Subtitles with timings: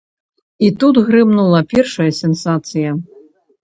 [0.67, 2.99] І тут грымнула першая сенсацыя.